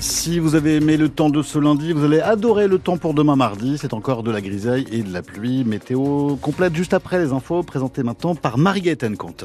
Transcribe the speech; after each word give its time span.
Si 0.00 0.38
vous 0.38 0.54
avez 0.54 0.76
aimé 0.76 0.96
le 0.96 1.10
temps 1.10 1.28
de 1.28 1.42
ce 1.42 1.58
lundi, 1.58 1.92
vous 1.92 2.06
allez 2.06 2.20
adorer 2.20 2.66
le 2.66 2.78
temps 2.78 2.96
pour 2.96 3.12
demain 3.12 3.36
mardi. 3.36 3.76
C'est 3.76 3.92
encore 3.92 4.22
de 4.22 4.30
la 4.30 4.40
grisaille 4.40 4.86
et 4.90 5.02
de 5.02 5.12
la 5.12 5.20
pluie. 5.20 5.64
Météo 5.64 6.36
complète 6.36 6.74
juste 6.74 6.94
après 6.94 7.18
les 7.18 7.32
infos 7.32 7.62
présentées 7.62 8.02
maintenant 8.02 8.34
par 8.34 8.56
Marie-Gaëtan 8.56 9.16
Comte. 9.16 9.44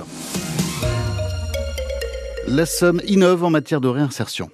La 2.48 2.66
Somme 2.66 3.02
innove 3.06 3.44
en 3.44 3.50
matière 3.50 3.82
de 3.82 3.90
réinsertion. 3.90 4.50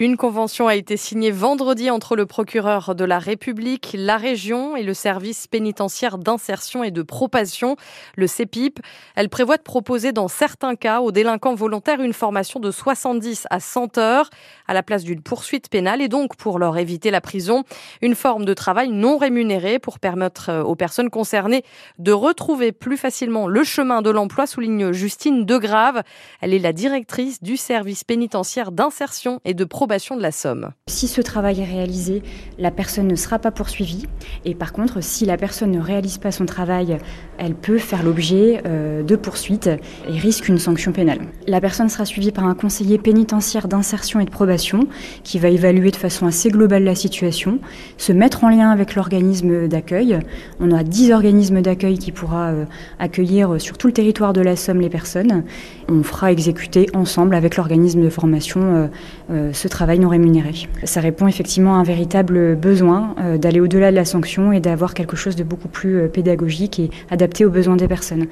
Une 0.00 0.16
convention 0.16 0.68
a 0.68 0.76
été 0.76 0.96
signée 0.96 1.32
vendredi 1.32 1.90
entre 1.90 2.14
le 2.14 2.24
procureur 2.24 2.94
de 2.94 3.04
la 3.04 3.18
République, 3.18 3.96
la 3.98 4.16
région 4.16 4.76
et 4.76 4.84
le 4.84 4.94
service 4.94 5.48
pénitentiaire 5.48 6.18
d'insertion 6.18 6.84
et 6.84 6.92
de 6.92 7.02
probation, 7.02 7.74
le 8.14 8.28
CEPIP. 8.28 8.78
Elle 9.16 9.28
prévoit 9.28 9.56
de 9.56 9.62
proposer 9.62 10.12
dans 10.12 10.28
certains 10.28 10.76
cas 10.76 11.00
aux 11.00 11.10
délinquants 11.10 11.56
volontaires 11.56 12.00
une 12.00 12.12
formation 12.12 12.60
de 12.60 12.70
70 12.70 13.48
à 13.50 13.58
100 13.58 13.98
heures 13.98 14.30
à 14.68 14.74
la 14.74 14.84
place 14.84 15.02
d'une 15.02 15.20
poursuite 15.20 15.68
pénale 15.68 16.00
et 16.00 16.06
donc 16.06 16.36
pour 16.36 16.60
leur 16.60 16.78
éviter 16.78 17.10
la 17.10 17.20
prison, 17.20 17.64
une 18.00 18.14
forme 18.14 18.44
de 18.44 18.54
travail 18.54 18.90
non 18.90 19.18
rémunéré 19.18 19.80
pour 19.80 19.98
permettre 19.98 20.50
euh, 20.50 20.62
aux 20.62 20.76
personnes 20.76 21.10
concernées 21.10 21.64
de 21.98 22.12
retrouver 22.12 22.70
plus 22.70 22.98
facilement 22.98 23.48
le 23.48 23.64
chemin 23.64 24.00
de 24.00 24.10
l'emploi, 24.10 24.46
souligne 24.46 24.92
Justine 24.92 25.44
Degrave. 25.44 26.04
Elle 26.40 26.54
est 26.54 26.60
la 26.60 26.72
directrice 26.72 27.42
du 27.42 27.56
service 27.56 28.04
pénitentiaire 28.04 28.70
d'insertion 28.70 29.40
et 29.44 29.54
de 29.54 29.64
de 29.88 30.22
la 30.22 30.32
Somme. 30.32 30.70
Si 30.86 31.08
ce 31.08 31.22
travail 31.22 31.60
est 31.60 31.64
réalisé, 31.64 32.22
la 32.58 32.70
personne 32.70 33.08
ne 33.08 33.14
sera 33.14 33.38
pas 33.38 33.50
poursuivie. 33.50 34.06
Et 34.44 34.54
par 34.54 34.72
contre, 34.72 35.02
si 35.02 35.24
la 35.24 35.38
personne 35.38 35.70
ne 35.70 35.80
réalise 35.80 36.18
pas 36.18 36.30
son 36.30 36.44
travail, 36.44 36.98
elle 37.38 37.54
peut 37.54 37.78
faire 37.78 38.02
l'objet 38.02 38.60
euh, 38.66 39.02
de 39.02 39.16
poursuites 39.16 39.70
et 40.08 40.18
risque 40.18 40.48
une 40.48 40.58
sanction 40.58 40.92
pénale. 40.92 41.20
La 41.46 41.60
personne 41.60 41.88
sera 41.88 42.04
suivie 42.04 42.32
par 42.32 42.44
un 42.44 42.54
conseiller 42.54 42.98
pénitentiaire 42.98 43.66
d'insertion 43.66 44.20
et 44.20 44.26
de 44.26 44.30
probation 44.30 44.88
qui 45.24 45.38
va 45.38 45.48
évaluer 45.48 45.90
de 45.90 45.96
façon 45.96 46.26
assez 46.26 46.50
globale 46.50 46.84
la 46.84 46.94
situation, 46.94 47.58
se 47.96 48.12
mettre 48.12 48.44
en 48.44 48.50
lien 48.50 48.70
avec 48.70 48.94
l'organisme 48.94 49.68
d'accueil. 49.68 50.18
On 50.60 50.70
a 50.70 50.82
10 50.84 51.12
organismes 51.12 51.62
d'accueil 51.62 51.98
qui 51.98 52.12
pourra 52.12 52.48
euh, 52.48 52.64
accueillir 52.98 53.58
sur 53.58 53.78
tout 53.78 53.86
le 53.86 53.94
territoire 53.94 54.34
de 54.34 54.42
la 54.42 54.54
Somme 54.54 54.80
les 54.80 54.90
personnes. 54.90 55.44
On 55.88 56.02
fera 56.02 56.30
exécuter 56.30 56.88
ensemble 56.94 57.34
avec 57.34 57.56
l'organisme 57.56 58.02
de 58.02 58.10
formation 58.10 58.90
euh, 59.30 59.52
ce 59.52 59.68
travail 59.68 59.77
travail 59.78 60.00
non 60.00 60.08
rémunéré. 60.08 60.66
Ça 60.82 61.00
répond 61.00 61.28
effectivement 61.28 61.76
à 61.76 61.78
un 61.78 61.84
véritable 61.84 62.56
besoin 62.56 63.14
euh, 63.20 63.38
d'aller 63.38 63.60
au-delà 63.60 63.92
de 63.92 63.96
la 63.96 64.04
sanction 64.04 64.50
et 64.50 64.58
d'avoir 64.58 64.92
quelque 64.92 65.14
chose 65.14 65.36
de 65.36 65.44
beaucoup 65.44 65.68
plus 65.68 65.98
euh, 65.98 66.08
pédagogique 66.08 66.80
et 66.80 66.90
adapté 67.10 67.44
aux 67.44 67.50
besoins 67.50 67.76
des 67.76 67.86
personnes. 67.86 68.26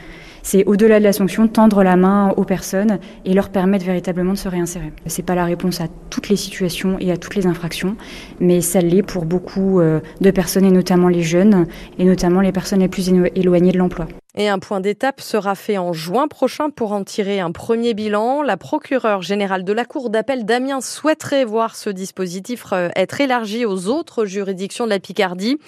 C'est 0.46 0.64
au-delà 0.64 1.00
de 1.00 1.04
la 1.04 1.12
sanction, 1.12 1.48
tendre 1.48 1.82
la 1.82 1.96
main 1.96 2.32
aux 2.36 2.44
personnes 2.44 3.00
et 3.24 3.34
leur 3.34 3.48
permettre 3.48 3.84
véritablement 3.84 4.34
de 4.34 4.38
se 4.38 4.48
réinsérer. 4.48 4.92
C'est 5.06 5.24
pas 5.24 5.34
la 5.34 5.44
réponse 5.44 5.80
à 5.80 5.88
toutes 6.08 6.28
les 6.28 6.36
situations 6.36 6.98
et 7.00 7.10
à 7.10 7.16
toutes 7.16 7.34
les 7.34 7.48
infractions, 7.48 7.96
mais 8.38 8.60
ça 8.60 8.80
l'est 8.80 9.02
pour 9.02 9.24
beaucoup 9.24 9.80
euh, 9.80 9.98
de 10.20 10.30
personnes 10.30 10.64
et 10.64 10.70
notamment 10.70 11.08
les 11.08 11.24
jeunes 11.24 11.66
et 11.98 12.04
notamment 12.04 12.42
les 12.42 12.52
personnes 12.52 12.78
les 12.78 12.86
plus 12.86 13.10
éloignées 13.34 13.72
de 13.72 13.78
l'emploi. 13.78 14.06
Et 14.38 14.48
un 14.48 14.58
point 14.60 14.80
d'étape 14.80 15.20
sera 15.20 15.54
fait 15.54 15.78
en 15.78 15.92
juin 15.92 16.28
prochain 16.28 16.68
pour 16.68 16.92
en 16.92 17.02
tirer 17.02 17.40
un 17.40 17.50
premier 17.50 17.94
bilan. 17.94 18.42
La 18.42 18.58
procureure 18.58 19.22
générale 19.22 19.64
de 19.64 19.72
la 19.72 19.86
Cour 19.86 20.10
d'appel 20.10 20.44
d'Amiens 20.44 20.82
souhaiterait 20.82 21.44
voir 21.44 21.74
ce 21.74 21.90
dispositif 21.90 22.66
euh, 22.72 22.90
être 22.94 23.20
élargi 23.20 23.64
aux 23.64 23.88
autres 23.88 24.26
juridictions 24.26 24.84
de 24.84 24.90
la 24.90 25.00
Picardie. 25.00 25.58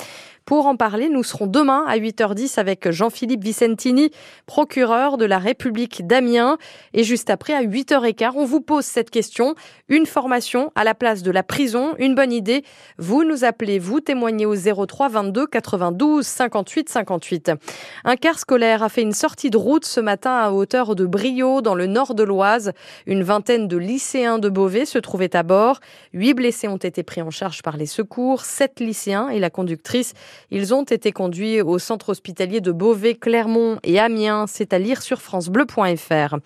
Pour 0.49 0.65
en 0.65 0.77
parler, 0.77 1.11
nous 1.11 1.25
serons 1.25 1.47
demain 1.47 1.85
à 1.87 1.99
8h10 1.99 2.59
avec 2.59 2.91
Jean-Philippe 2.91 3.45
Vicentini, 3.45 4.11
procureur 4.47 5.19
de 5.19 5.27
la 5.27 5.39
République 5.39 6.07
d'Amiens. 6.07 6.57
Et 6.95 7.05
juste 7.05 7.29
après, 7.29 7.53
à 7.53 7.63
8h15, 7.63 8.33
on 8.35 8.47
vous 8.47 8.63
pose 8.63 8.87
cette 8.87 9.11
question. 9.11 9.55
Une 9.91 10.07
formation 10.07 10.73
à 10.75 10.85
la 10.85 10.95
place 10.95 11.23
de 11.23 11.31
la 11.31 11.43
prison, 11.43 11.95
une 11.99 12.15
bonne 12.15 12.33
idée 12.33 12.65
Vous 12.97 13.25
nous 13.25 13.45
appelez, 13.45 13.79
vous 13.79 14.01
témoignez 14.01 14.47
au 14.47 14.55
03 14.57 15.11
22 15.11 15.47
92 15.49 16.27
58 16.27 16.89
58. 16.89 17.53
Un 18.05 18.17
car 18.17 18.39
scolaire 18.39 18.83
a 18.83 18.89
fait 18.89 19.03
une 19.03 19.13
sortie 19.13 19.51
de 19.51 19.59
route 19.59 19.85
ce 19.85 20.01
matin 20.01 20.35
à 20.35 20.51
hauteur 20.51 20.95
de 20.95 21.05
Brio, 21.05 21.61
dans 21.61 21.75
le 21.75 21.87
nord 21.87 22.15
de 22.15 22.23
l'Oise. 22.23 22.73
Une 23.05 23.23
vingtaine 23.23 23.69
de 23.69 23.77
lycéens 23.77 24.39
de 24.39 24.49
Beauvais 24.49 24.87
se 24.87 24.99
trouvaient 24.99 25.37
à 25.37 25.43
bord. 25.43 25.81
Huit 26.15 26.33
blessés 26.33 26.69
ont 26.69 26.79
été 26.79 27.03
pris 27.03 27.21
en 27.21 27.31
charge 27.31 27.61
par 27.61 27.77
les 27.77 27.85
secours, 27.85 28.47
sept 28.47 28.81
lycéens 28.81 29.29
et 29.29 29.41
la 29.41 29.51
conductrice 29.51 30.15
ils 30.51 30.75
ont 30.75 30.85
été 30.85 31.13
conduits 31.13 31.61
au 31.61 31.79
centre 31.79 32.11
hospitalier 32.11 32.61
de 32.61 32.73
Beauvais, 32.73 33.15
Clermont 33.15 33.79
et 33.83 33.99
Amiens. 33.99 34.47
C'est 34.47 34.73
à 34.73 34.79
lire 34.79 35.03
sur 35.03 35.21
francebleu.fr. 35.21 36.37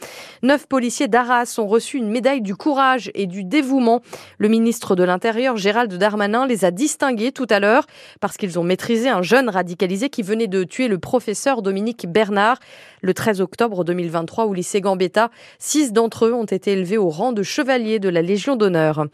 Neuf 0.43 0.67
policiers 0.67 1.09
d'Arras 1.09 1.57
ont 1.59 1.67
reçu 1.67 1.99
une 1.99 2.09
médaille 2.09 2.43
du 2.43 2.57
courage 2.57 3.11
et 3.15 3.27
du 3.27 3.45
dévouement. 3.45 4.01
Le 4.39 4.49
ministre 4.49 4.97
de 4.97 5.05
l'Intérieur, 5.05 5.57
Gérald 5.57 5.93
Darmanin, 5.93 6.47
les 6.47 6.65
a 6.65 6.71
distingués 6.71 7.33
tout 7.33 7.47
à 7.51 7.61
l'heure 7.61 7.87
parce 8.21 8.37
qu'ils 8.37 8.59
ont 8.59 8.65
maîtrisé 8.65 9.09
un 9.09 9.23
jeune 9.23 9.49
radicalisé 9.49 10.09
qui 10.09 10.23
venait 10.23 10.49
de 10.49 10.65
tuer 10.65 10.89
le 10.89 10.99
professeur 10.99 11.63
Dominique 11.63 12.07
Bernard 12.09 12.59
le 13.03 13.13
13 13.13 13.41
octobre 13.41 13.85
2023 13.85 14.47
au 14.47 14.55
lycée 14.55 14.81
Gambetta. 14.81 15.31
Six 15.59 15.93
d'entre 15.93 16.27
eux 16.27 16.33
ont 16.33 16.45
été 16.45 16.73
élevés 16.73 16.97
au 16.97 17.09
rang 17.09 17.33
de 17.33 17.43
chevaliers 17.43 17.99
de 17.99 18.09
la 18.09 18.23
Légion 18.23 18.57
d'honneur. 18.57 19.07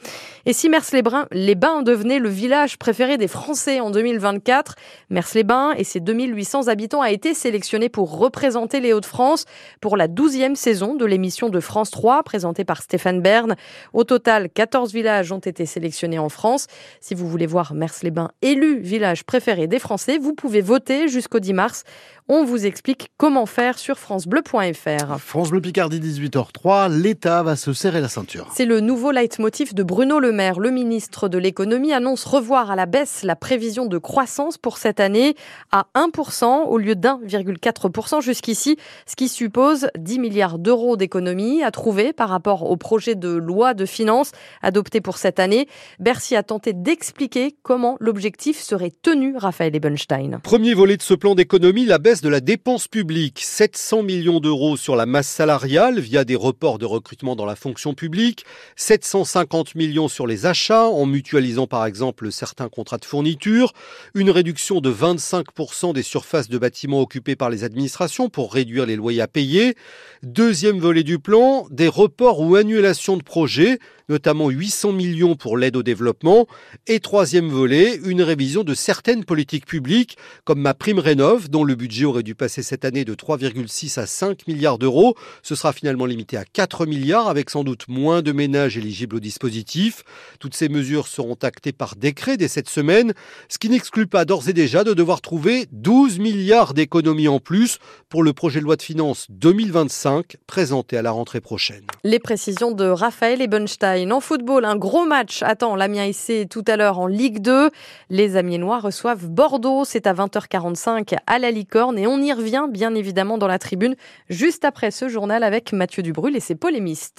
Et 0.47 0.53
si 0.53 0.69
Mers-les-Bains 0.69 1.83
devenait 1.83 2.19
le 2.19 2.29
village 2.29 2.79
préféré 2.79 3.17
des 3.17 3.29
Français 3.29 3.81
en 3.81 3.91
2024, 3.91 4.77
Mers-les-Bains 5.11 5.73
et 5.77 5.85
ses 5.85 6.01
2800 6.01 6.69
habitants 6.69 7.01
a 7.01 7.11
été 7.11 7.35
sélectionné 7.35 7.89
pour 7.89 8.19
représenter 8.19 8.81
les 8.81 8.93
Hauts-de-France 8.93 9.47
pour 9.81 9.97
la 9.97 10.07
12e 10.07 10.55
saison 10.55 10.95
de 10.95 11.05
l'émission 11.05 11.49
de 11.49 11.61
France 11.61 11.91
3 11.91 12.23
présentée 12.23 12.65
par 12.65 12.83
Stéphane 12.83 13.23
Bern. 13.23 13.57
Au 13.95 14.05
total, 14.05 14.51
14 14.51 14.93
villages 14.93 15.33
ont 15.33 15.39
été 15.39 15.65
sélectionnés 15.65 16.19
en 16.19 16.29
France. 16.29 16.67
Si 17.01 17.15
vous 17.15 17.29
voulez 17.29 17.47
voir 17.47 17.75
Mers-les-Bains 17.75 18.31
élu 18.43 18.81
village 18.81 19.25
préféré 19.25 19.67
des 19.67 19.79
Français, 19.79 20.19
vous 20.19 20.35
pouvez 20.35 20.61
voter 20.61 21.09
jusqu'au 21.09 21.41
10 21.41 21.53
mars. 21.55 21.85
On 22.31 22.45
vous 22.45 22.67
explique 22.67 23.11
comment 23.17 23.47
faire 23.47 23.79
sur 23.79 23.99
francebleu.fr. 23.99 25.19
France 25.19 25.49
Bleu 25.49 25.63
Picardie 25.63 25.99
18h03, 25.99 26.95
l'État 26.95 27.43
va 27.43 27.57
se 27.57 27.73
serrer 27.73 28.03
la 28.03 28.09
ceinture. 28.09 28.51
C'est 28.55 28.67
le 28.67 28.81
nouveau 28.81 29.13
leitmotiv 29.13 29.73
de 29.73 29.83
Bruno 29.83 30.21
Le 30.21 30.31
Maire. 30.31 30.61
Le 30.61 30.71
ministre 30.71 31.31
de 31.31 31.39
l'économie 31.39 31.95
annonce 31.95 32.27
revoir 32.27 32.71
à 32.71 32.77
la 32.77 32.85
baisse 32.85 33.23
la 33.23 33.35
prévision 33.35 33.87
de 33.87 33.97
croissance 33.97 34.59
pour 34.59 34.77
cette 34.77 35.01
année 35.01 35.37
à 35.73 35.87
1% 35.95 36.67
au 36.67 36.77
lieu 36.77 36.95
d'1,4% 36.95 38.21
jusqu'ici, 38.21 38.77
ce 39.07 39.17
qui 39.17 39.31
suppose 39.31 39.89
10 39.97 40.19
milliards 40.19 40.59
d'euros 40.59 40.99
d'économies 40.99 41.63
à 41.63 41.71
trouver 41.71 42.13
par 42.13 42.29
rapport 42.29 42.71
au 42.71 42.77
projet 42.77 43.15
de 43.15 43.31
loi 43.31 43.73
de 43.73 43.87
finances 43.87 44.33
adopté 44.61 45.01
pour 45.01 45.17
cette 45.17 45.41
année. 45.41 45.67
Bercy 45.99 46.37
a 46.37 46.43
tenté 46.43 46.75
d'expliquer 46.75 47.57
comment 47.63 47.97
l'objectif 48.01 48.61
serait 48.61 48.93
tenu, 49.01 49.35
Raphaël 49.35 49.75
Ebenstein. 49.75 50.41
Premier 50.43 50.75
volet 50.75 50.99
de 50.99 51.03
ce 51.03 51.15
plan 51.15 51.35
d'économie, 51.35 51.87
la 51.87 51.97
baisse 51.97 52.18
de 52.23 52.29
la 52.29 52.41
dépense 52.41 52.89
publique, 52.89 53.41
700 53.43 54.03
millions 54.03 54.41
d'euros 54.41 54.77
sur 54.77 54.97
la 54.97 55.07
masse 55.07 55.29
salariale 55.29 56.01
via 56.01 56.25
des 56.25 56.37
reports 56.37 56.79
de 56.79 56.87
recrutement 56.87 57.37
dans 57.37 57.45
la 57.45 57.57
fonction 57.57 57.95
publique, 57.95 58.45
750 58.77 59.75
millions 59.75 60.09
sur 60.09 60.27
les 60.27 60.47
achats 60.47 60.87
en 60.87 61.07
mutualisant 61.07 61.67
par 61.67 61.87
exemple 61.87 62.31
certains 62.33 62.69
contrats 62.69 62.99
de 62.99 63.05
fourniture, 63.05 63.73
une 64.15 64.31
réduction 64.31 64.81
de 64.81 64.93
25% 64.93 65.93
des 65.93 66.03
surfaces 66.03 66.49
de 66.49 66.59
bâtiments 66.59 67.01
occupées 67.01 67.37
par 67.37 67.51
les 67.51 67.65
administrations 67.65 68.29
pour 68.29 68.53
réduire 68.53 68.87
les 68.87 68.97
loyers 68.97 69.23
à 69.23 69.29
payer, 69.29 69.75
deuxième 70.23 70.79
volet 70.79 71.03
du 71.03 71.19
plan, 71.19 71.67
des 71.71 71.89
reports 71.89 72.41
ou 72.41 72.57
annulations 72.57 73.17
de 73.17 73.23
projets 73.23 73.79
notamment 74.09 74.49
800 74.49 74.93
millions 74.93 75.37
pour 75.37 75.59
l'aide 75.59 75.77
au 75.77 75.83
développement, 75.83 76.47
et 76.87 77.01
troisième 77.01 77.49
volet, 77.49 77.99
une 78.05 78.23
révision 78.23 78.65
de 78.65 78.75
certaines 78.75 79.25
politiques 79.25 79.67
publiques, 79.67 80.17
comme 80.45 80.61
ma 80.61 80.75
prime 80.75 80.99
rénov, 80.99 81.49
dont 81.49 81.65
le 81.65 81.75
budget 81.75 82.05
aurait 82.05 82.23
dû 82.23 82.35
passer 82.35 82.63
cette 82.63 82.85
année 82.85 83.05
de 83.05 83.15
3,6 83.15 83.99
à 83.99 84.07
5 84.07 84.47
milliards 84.47 84.79
d'euros. 84.79 85.15
Ce 85.43 85.55
sera 85.55 85.73
finalement 85.73 86.07
limité 86.07 86.37
à 86.37 86.45
4 86.45 86.87
milliards, 86.87 87.29
avec 87.29 87.51
sans 87.51 87.65
doute 87.65 87.89
moins 87.89 88.23
de 88.23 88.33
ménages 88.33 88.77
éligibles 88.77 89.17
au 89.17 89.21
dispositif. 89.21 90.05
Toutes 90.41 90.55
ces 90.55 90.69
mesures 90.69 91.09
seront 91.09 91.37
actées 91.43 91.73
par 91.73 91.97
décret 91.97 92.37
dès 92.37 92.49
cette 92.49 92.69
semaine, 92.69 93.13
ce 93.49 93.59
qui 93.59 93.69
n'exclut 93.69 94.07
pas 94.07 94.25
d'ores 94.25 94.49
et 94.49 94.53
déjà 94.53 94.85
de 94.85 94.95
devoir 94.95 95.21
trouver 95.21 95.67
12 95.73 96.19
milliards 96.19 96.75
d'économies 96.75 97.29
en 97.29 97.41
plus 97.41 97.79
pour 98.09 98.23
le 98.23 98.33
projet 98.33 98.61
de 98.61 98.65
loi 98.65 98.77
de 98.77 98.83
finances 98.83 99.27
2025 99.31 100.37
présenté 100.47 100.97
à 100.97 101.03
la 101.03 101.11
rentrée 101.11 101.41
prochaine. 101.41 101.85
Les 102.05 102.19
précisions 102.19 102.73
de 102.73 102.85
Raphaël 102.85 103.43
Ebenstein 103.43 103.98
en 104.07 104.21
football, 104.21 104.65
un 104.65 104.77
gros 104.77 105.05
match 105.05 105.43
attend 105.43 105.75
l'Amiens 105.75 106.13
SC 106.13 106.49
tout 106.49 106.65
à 106.67 106.77
l'heure 106.77 106.99
en 106.99 107.07
Ligue 107.07 107.41
2. 107.41 107.71
Les 108.11 108.37
Amiénois 108.37 108.79
reçoivent 108.79 109.29
Bordeaux. 109.29 109.85
C'est 109.85 110.07
à 110.07 110.15
20h45 110.15 111.17
à 111.27 111.39
la 111.39 111.51
Licorne 111.51 111.99
et 111.99 112.07
on 112.07 112.19
y 112.19 112.33
revient 112.33 112.67
bien 112.71 112.95
évidemment 112.95 113.39
dans 113.39 113.49
la 113.49 113.59
tribune 113.59 113.97
juste 114.29 114.65
après 114.65 114.91
ce 114.91 115.09
journal 115.09 115.43
avec 115.43 115.73
Mathieu 115.73 116.03
Dubrul 116.03 116.37
et 116.37 116.41
ses 116.41 116.55
polémistes. 116.55 117.17